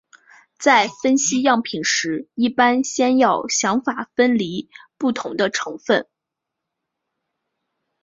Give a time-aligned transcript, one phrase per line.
[0.57, 6.07] 在分析样品时一般先要想法分离不同的成分。